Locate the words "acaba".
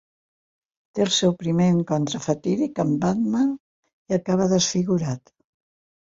4.17-4.47